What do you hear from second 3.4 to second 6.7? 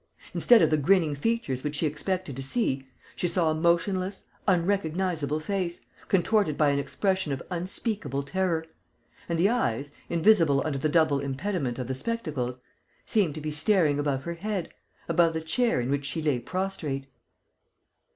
a motionless, unrecognizable face, contorted by